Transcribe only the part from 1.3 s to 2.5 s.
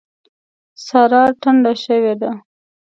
ټنډه شوې ده.